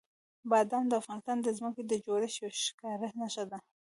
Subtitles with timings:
[0.49, 3.59] بادام د افغانستان د ځمکې د جوړښت یوه ښکاره نښه ده.